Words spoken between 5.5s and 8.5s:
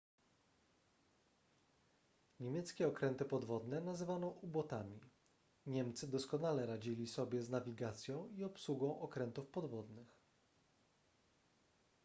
niemcy doskonale radzili sobie z nawigacją i